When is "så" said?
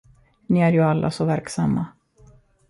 1.11-1.25